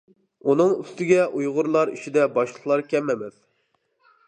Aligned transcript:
ئۇنىڭ 0.53 0.71
ئۈستىگە 0.77 1.27
ئۇيغۇرلار 1.41 1.93
ئىچىدە 1.97 2.25
باشلىقلار 2.39 2.85
كەم 2.95 3.15
ئەمەس. 3.15 3.39